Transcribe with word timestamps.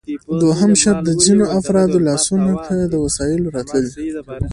دوهم 0.41 0.71
شرط 0.81 0.99
د 1.05 1.09
ځینو 1.23 1.45
افرادو 1.59 1.97
لاسونو 2.07 2.53
ته 2.65 2.73
د 2.93 2.93
وسایلو 3.05 3.47
راتلل 3.55 3.85
دي 3.95 4.01